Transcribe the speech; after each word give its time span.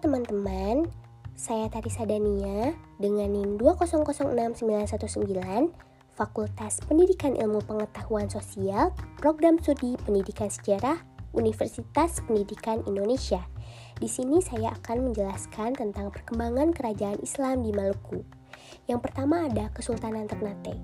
teman-teman, 0.00 0.88
saya 1.36 1.68
Tarisa 1.68 2.08
Dania 2.08 2.72
dengan 2.96 3.36
NIM 3.36 3.60
2006919 3.60 4.64
Fakultas 6.16 6.80
Pendidikan 6.88 7.36
Ilmu 7.36 7.60
Pengetahuan 7.68 8.32
Sosial 8.32 8.96
Program 9.20 9.60
Studi 9.60 10.00
Pendidikan 10.00 10.48
Sejarah 10.48 11.04
Universitas 11.36 12.24
Pendidikan 12.24 12.80
Indonesia. 12.88 13.44
Di 14.00 14.08
sini 14.08 14.40
saya 14.40 14.72
akan 14.80 15.12
menjelaskan 15.12 15.76
tentang 15.76 16.08
perkembangan 16.08 16.72
kerajaan 16.72 17.20
Islam 17.20 17.60
di 17.60 17.76
Maluku. 17.76 18.24
Yang 18.88 19.04
pertama 19.04 19.52
ada 19.52 19.68
Kesultanan 19.76 20.24
Ternate. 20.32 20.80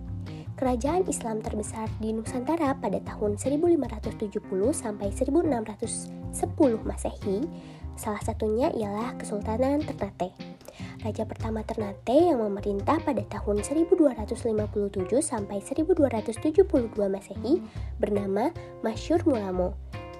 Kerajaan 0.60 1.08
Islam 1.08 1.40
terbesar 1.40 1.88
di 2.04 2.12
Nusantara 2.12 2.76
pada 2.76 3.00
tahun 3.00 3.40
1570 3.40 4.44
sampai 4.76 5.08
1610 5.08 6.12
Masehi 6.84 7.48
Salah 7.96 8.20
satunya 8.20 8.68
ialah 8.76 9.16
Kesultanan 9.16 9.80
Ternate. 9.80 10.36
Raja 11.00 11.24
pertama 11.24 11.64
Ternate 11.64 12.12
yang 12.12 12.44
memerintah 12.44 13.00
pada 13.00 13.24
tahun 13.24 13.64
1257 13.64 15.08
sampai 15.24 15.64
1272 15.64 16.92
Masehi 17.08 17.64
bernama 17.96 18.52
Masyur 18.84 19.24
Mulamo. 19.24 19.72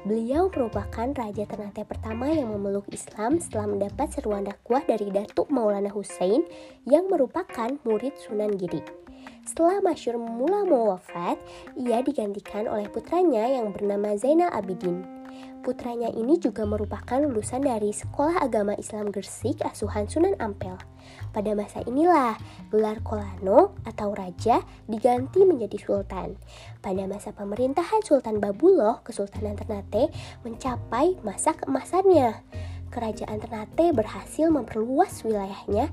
Beliau 0.07 0.47
merupakan 0.47 1.11
raja 1.19 1.45
Ternate 1.51 1.83
pertama 1.83 2.30
yang 2.30 2.55
memeluk 2.55 2.87
Islam 2.95 3.43
setelah 3.43 3.66
mendapat 3.75 4.15
seruan 4.15 4.47
dakwah 4.47 4.79
dari 4.87 5.11
Datuk 5.11 5.51
Maulana 5.51 5.91
Hussein 5.91 6.47
yang 6.87 7.11
merupakan 7.11 7.74
murid 7.83 8.15
Sunan 8.15 8.55
Giri. 8.55 8.80
Setelah 9.43 9.83
Masyur 9.83 10.15
Mulamo 10.23 10.95
wafat, 10.95 11.43
ia 11.74 11.99
digantikan 12.07 12.71
oleh 12.71 12.87
putranya 12.87 13.51
yang 13.51 13.74
bernama 13.74 14.15
Zainal 14.15 14.55
Abidin. 14.55 15.16
Putranya 15.66 16.06
ini 16.14 16.38
juga 16.38 16.62
merupakan 16.62 17.18
lulusan 17.18 17.66
dari 17.66 17.90
Sekolah 17.90 18.38
Agama 18.38 18.79
Islam 18.79 19.10
Gersik 19.10 19.66
asuhan 19.66 20.06
Sunan 20.06 20.38
Ampel. 20.38 20.78
Pada 21.34 21.59
masa 21.59 21.82
inilah 21.82 22.38
gelar 22.70 23.02
Kolano 23.02 23.74
atau 23.82 24.15
Raja 24.15 24.62
diganti 24.87 25.43
menjadi 25.43 25.74
Sultan. 25.74 26.38
Pada 26.78 27.10
masa 27.10 27.34
pemerintahan 27.34 27.98
Sultan 28.06 28.38
Babuloh, 28.38 29.02
Kesultanan 29.02 29.59
Ternate 29.59 30.15
mencapai 30.46 31.18
masa 31.26 31.50
keemasannya. 31.59 32.38
Kerajaan 32.95 33.43
Ternate 33.43 33.90
berhasil 33.90 34.46
memperluas 34.46 35.26
wilayahnya 35.26 35.90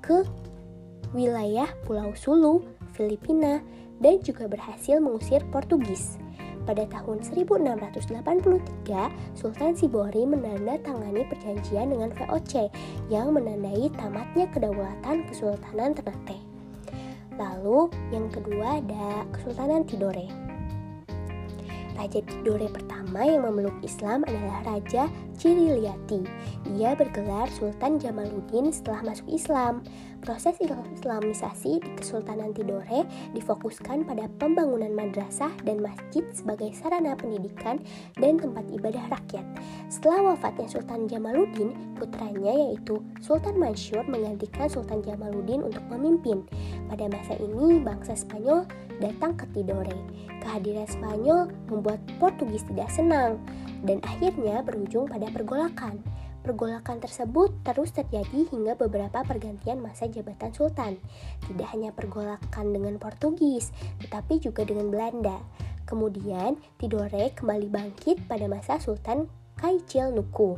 ke 0.00 0.24
wilayah 1.12 1.68
Pulau 1.84 2.16
Sulu, 2.16 2.64
Filipina, 2.96 3.60
dan 4.00 4.24
juga 4.24 4.48
berhasil 4.48 4.96
mengusir 4.98 5.44
Portugis. 5.52 6.16
Pada 6.68 6.84
tahun 6.86 7.24
1683, 7.24 9.08
Sultan 9.32 9.72
Sibori 9.72 10.28
menandatangani 10.28 11.24
perjanjian 11.26 11.88
dengan 11.88 12.12
VOC 12.12 12.68
yang 13.08 13.32
menandai 13.32 13.88
tamatnya 13.96 14.44
kedaulatan 14.52 15.24
Kesultanan 15.26 15.96
Ternate. 15.96 16.38
Lalu 17.40 17.88
yang 18.12 18.28
kedua 18.28 18.84
ada 18.84 19.24
Kesultanan 19.32 19.88
Tidore. 19.88 20.28
Raja 21.96 22.20
Tidore 22.24 22.68
pertama 22.68 23.24
yang 23.24 23.44
memeluk 23.48 23.76
Islam 23.80 24.24
adalah 24.28 24.64
Raja 24.64 25.08
Ciriliati. 25.40 26.20
Ia 26.76 26.92
bergelar 26.92 27.48
Sultan 27.48 27.96
Jamaluddin 27.96 28.68
setelah 28.68 29.08
masuk 29.08 29.24
Islam. 29.32 29.80
Proses 30.20 30.60
Islamisasi 30.60 31.80
di 31.80 31.90
Kesultanan 31.96 32.52
Tidore 32.52 33.08
difokuskan 33.32 34.04
pada 34.04 34.28
pembangunan 34.36 34.92
madrasah 34.92 35.48
dan 35.64 35.80
masjid 35.80 36.20
sebagai 36.36 36.76
sarana 36.76 37.16
pendidikan 37.16 37.80
dan 38.20 38.36
tempat 38.36 38.68
ibadah 38.68 39.00
rakyat. 39.08 39.48
Setelah 39.88 40.36
wafatnya 40.36 40.68
Sultan 40.68 41.08
Jamaluddin, 41.08 41.72
putranya 41.96 42.52
yaitu 42.52 43.00
Sultan 43.24 43.56
Mansur 43.56 44.04
menggantikan 44.04 44.68
Sultan 44.68 45.00
Jamaluddin 45.00 45.64
untuk 45.64 45.88
memimpin. 45.88 46.44
Pada 46.92 47.08
masa 47.08 47.40
ini, 47.40 47.80
bangsa 47.80 48.12
Spanyol 48.12 48.68
datang 49.00 49.40
ke 49.40 49.48
Tidore. 49.56 49.96
Kehadiran 50.44 50.84
Spanyol 50.84 51.48
membuat 51.72 52.04
Portugis 52.20 52.60
tidak 52.68 52.92
senang 52.92 53.40
dan 53.84 54.00
akhirnya 54.04 54.60
berujung 54.64 55.08
pada 55.08 55.28
pergolakan. 55.32 56.00
Pergolakan 56.40 57.04
tersebut 57.04 57.52
terus 57.68 57.92
terjadi 57.92 58.48
hingga 58.48 58.72
beberapa 58.72 59.20
pergantian 59.20 59.84
masa 59.84 60.08
jabatan 60.08 60.56
sultan. 60.56 60.96
Tidak 61.44 61.68
hanya 61.76 61.92
pergolakan 61.92 62.72
dengan 62.72 62.96
Portugis, 62.96 63.68
tetapi 64.00 64.40
juga 64.40 64.64
dengan 64.64 64.88
Belanda. 64.88 65.36
Kemudian, 65.84 66.56
Tidore 66.80 67.36
kembali 67.36 67.68
bangkit 67.68 68.24
pada 68.24 68.48
masa 68.48 68.80
Sultan 68.80 69.28
Kaichil 69.60 70.16
Nuku. 70.16 70.56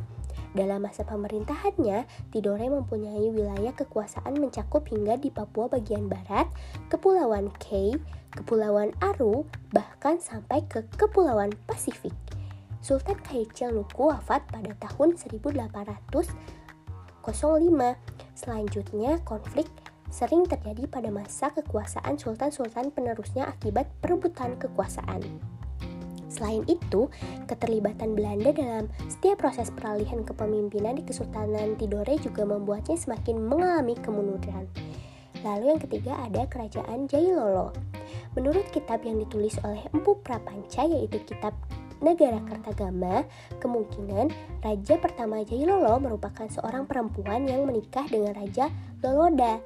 Dalam 0.53 0.85
masa 0.85 1.01
pemerintahannya, 1.03 2.05
Tidore 2.29 2.69
mempunyai 2.69 3.33
wilayah 3.33 3.73
kekuasaan 3.73 4.37
mencakup 4.37 4.85
hingga 4.87 5.17
di 5.17 5.33
Papua 5.33 5.67
bagian 5.67 6.05
barat, 6.05 6.45
Kepulauan 6.93 7.49
Kei, 7.57 7.97
Kepulauan 8.29 8.93
Aru, 9.01 9.49
bahkan 9.73 10.21
sampai 10.21 10.61
ke 10.69 10.85
Kepulauan 10.95 11.51
Pasifik. 11.65 12.13
Sultan 12.83 13.15
Kaichil 13.23 13.71
Nuku 13.71 14.11
wafat 14.11 14.43
pada 14.51 14.75
tahun 14.75 15.15
1805. 15.15 16.27
Selanjutnya, 18.35 19.23
konflik 19.23 19.71
sering 20.11 20.43
terjadi 20.43 20.91
pada 20.91 21.07
masa 21.07 21.47
kekuasaan 21.55 22.19
sultan-sultan 22.19 22.91
penerusnya 22.91 23.47
akibat 23.47 23.87
perebutan 24.03 24.59
kekuasaan. 24.59 25.23
Selain 26.27 26.67
itu, 26.67 27.07
keterlibatan 27.47 28.19
Belanda 28.19 28.51
dalam 28.51 28.91
setiap 29.07 29.47
proses 29.47 29.71
peralihan 29.71 30.27
kepemimpinan 30.27 30.99
di 30.99 31.07
Kesultanan 31.07 31.79
Tidore 31.79 32.19
juga 32.19 32.43
membuatnya 32.43 32.99
semakin 32.99 33.47
mengalami 33.47 33.95
kemunduran. 33.95 34.67
Lalu 35.45 35.65
yang 35.71 35.81
ketiga 35.81 36.19
ada 36.19 36.43
Kerajaan 36.51 37.07
Jailolo. 37.07 37.71
Menurut 38.35 38.65
kitab 38.75 39.05
yang 39.07 39.21
ditulis 39.23 39.55
oleh 39.63 39.85
Empu 39.93 40.19
Prapanca 40.25 40.83
yaitu 40.83 41.21
kitab 41.23 41.53
negara 42.03 42.43
Kartagama, 42.43 43.23
kemungkinan 43.63 44.29
raja 44.59 44.99
pertama 44.99 45.41
Jailolo 45.47 45.97
merupakan 46.03 46.45
seorang 46.51 46.83
perempuan 46.83 47.47
yang 47.47 47.63
menikah 47.63 48.03
dengan 48.11 48.35
Raja 48.35 48.67
Loloda, 48.99 49.63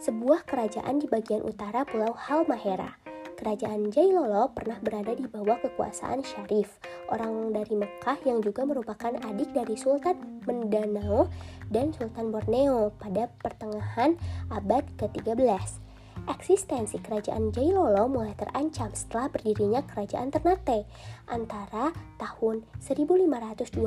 sebuah 0.00 0.46
kerajaan 0.46 1.02
di 1.02 1.10
bagian 1.10 1.42
utara 1.42 1.82
Pulau 1.82 2.14
Halmahera. 2.14 2.94
Kerajaan 3.36 3.92
Jailolo 3.92 4.48
pernah 4.56 4.80
berada 4.80 5.12
di 5.12 5.28
bawah 5.28 5.60
kekuasaan 5.60 6.24
Syarif, 6.24 6.80
orang 7.12 7.52
dari 7.52 7.76
Mekah 7.76 8.16
yang 8.24 8.40
juga 8.40 8.64
merupakan 8.64 9.12
adik 9.28 9.52
dari 9.52 9.76
Sultan 9.76 10.40
Mendanao 10.48 11.28
dan 11.68 11.92
Sultan 11.92 12.32
Borneo 12.32 12.96
pada 12.96 13.28
pertengahan 13.44 14.16
abad 14.48 14.88
ke-13. 14.96 15.85
Eksistensi 16.26 16.98
kerajaan 16.98 17.54
Jailolo 17.54 18.10
mulai 18.10 18.34
terancam 18.34 18.90
setelah 18.90 19.30
berdirinya 19.30 19.78
kerajaan 19.86 20.34
Ternate 20.34 20.82
antara 21.30 21.94
tahun 22.18 22.66
1521 22.82 23.78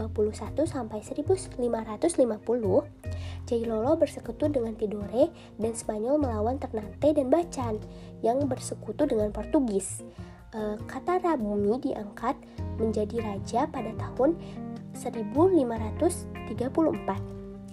sampai 0.64 1.04
1550. 1.04 1.60
Jailolo 3.44 3.92
bersekutu 4.00 4.48
dengan 4.48 4.72
Tidore 4.80 5.36
dan 5.60 5.76
Spanyol 5.76 6.16
melawan 6.16 6.56
Ternate 6.64 7.12
dan 7.12 7.28
Bacan 7.28 7.76
yang 8.24 8.40
bersekutu 8.48 9.04
dengan 9.04 9.36
Portugis. 9.36 10.00
E, 10.56 10.80
kata 10.88 11.20
Rabumi 11.20 11.92
diangkat 11.92 12.40
menjadi 12.80 13.20
raja 13.20 13.68
pada 13.68 13.92
tahun 14.00 14.40
1534. 14.96 16.56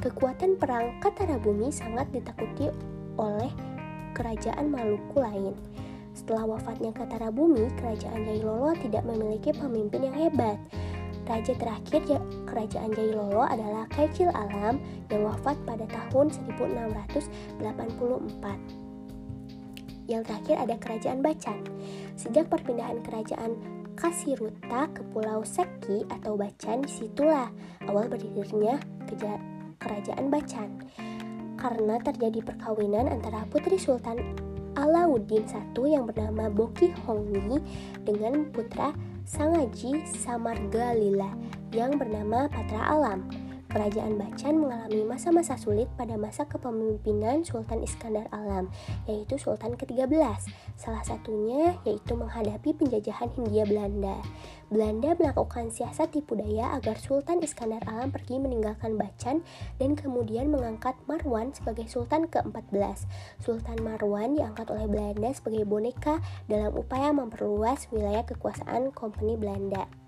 Kekuatan 0.02 0.58
perang 0.58 0.98
Katarabumi 0.98 1.70
sangat 1.70 2.10
ditakuti 2.10 2.66
oleh 3.14 3.75
kerajaan 4.16 4.72
Maluku 4.72 5.20
lain. 5.20 5.52
Setelah 6.16 6.56
wafatnya 6.56 6.96
Katara 6.96 7.28
Bumi, 7.28 7.68
kerajaan 7.76 8.24
Jailolo 8.24 8.72
tidak 8.80 9.04
memiliki 9.04 9.52
pemimpin 9.52 10.08
yang 10.08 10.16
hebat. 10.16 10.56
Raja 11.28 11.52
terakhir 11.58 12.00
kerajaan 12.48 12.96
Jailolo 12.96 13.44
adalah 13.44 13.84
Kaichil 13.92 14.32
Alam 14.32 14.80
yang 15.12 15.28
wafat 15.28 15.60
pada 15.68 15.84
tahun 15.92 16.32
1684. 16.32 17.60
Yang 20.08 20.22
terakhir 20.24 20.56
ada 20.64 20.74
kerajaan 20.80 21.20
Bacan. 21.20 21.58
Sejak 22.16 22.48
perpindahan 22.48 23.04
kerajaan 23.04 23.58
Kasiruta 23.98 24.88
ke 24.92 25.02
Pulau 25.12 25.44
Seki 25.44 26.08
atau 26.08 26.38
Bacan, 26.38 26.86
di 26.86 26.92
situlah 26.94 27.50
awal 27.90 28.08
berdirinya 28.08 28.80
kerajaan 29.82 30.28
Bacan 30.32 30.80
karena 31.56 31.98
terjadi 32.00 32.44
perkawinan 32.44 33.08
antara 33.08 33.44
putri 33.48 33.80
Sultan 33.80 34.20
Alauddin 34.76 35.48
I 35.48 35.88
yang 35.88 36.04
bernama 36.04 36.52
Boki 36.52 36.92
Hongni 37.08 37.64
dengan 38.04 38.52
putra 38.52 38.92
Sangaji 39.24 40.04
Samargalila 40.20 41.32
yang 41.72 41.96
bernama 41.96 42.46
Patra 42.52 42.92
Alam. 42.92 43.45
Kerajaan 43.76 44.16
Bacan 44.16 44.56
mengalami 44.56 45.04
masa-masa 45.04 45.52
sulit 45.60 45.84
pada 46.00 46.16
masa 46.16 46.48
kepemimpinan 46.48 47.44
Sultan 47.44 47.84
Iskandar 47.84 48.24
Alam, 48.32 48.72
yaitu 49.04 49.36
Sultan 49.36 49.76
ke-13. 49.76 50.16
Salah 50.80 51.04
satunya 51.04 51.76
yaitu 51.84 52.16
menghadapi 52.16 52.72
penjajahan 52.72 53.28
Hindia 53.36 53.68
Belanda. 53.68 54.16
Belanda 54.72 55.12
melakukan 55.20 55.68
siasat 55.68 56.08
tipu 56.08 56.40
daya 56.40 56.72
agar 56.72 56.96
Sultan 56.96 57.44
Iskandar 57.44 57.84
Alam 57.84 58.16
pergi 58.16 58.40
meninggalkan 58.40 58.96
Bacan 58.96 59.44
dan 59.76 59.92
kemudian 59.92 60.48
mengangkat 60.48 60.96
Marwan 61.04 61.52
sebagai 61.52 61.84
Sultan 61.84 62.32
ke-14. 62.32 63.04
Sultan 63.44 63.76
Marwan 63.84 64.40
diangkat 64.40 64.72
oleh 64.72 64.88
Belanda 64.88 65.36
sebagai 65.36 65.68
boneka 65.68 66.24
dalam 66.48 66.72
upaya 66.72 67.12
memperluas 67.12 67.92
wilayah 67.92 68.24
kekuasaan 68.24 68.88
Kompeni 68.96 69.36
Belanda. 69.36 70.05